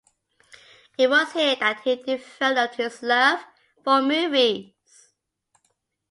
It 0.97 1.11
was 1.11 1.31
here 1.33 1.55
that 1.57 1.81
he 1.81 1.95
developed 1.95 2.73
his 2.77 3.03
love 3.03 3.39
for 3.83 4.01
movies. 4.01 4.71